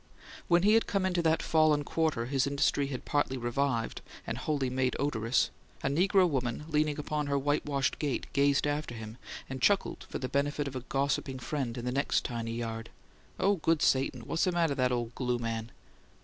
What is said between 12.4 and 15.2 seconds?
yard. "Oh, good Satan! Wha'ssa matter that ole